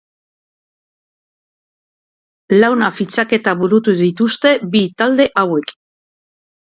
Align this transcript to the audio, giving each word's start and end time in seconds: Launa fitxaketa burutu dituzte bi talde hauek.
Launa 2.63 2.89
fitxaketa 3.01 3.53
burutu 3.63 3.95
dituzte 4.03 4.57
bi 4.77 4.85
talde 5.03 5.33
hauek. 5.43 5.77